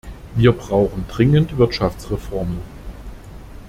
Wir 0.35 0.51
brauchen 0.51 1.05
dringend 1.07 1.59
Wirtschaftsreformen. 1.59 2.57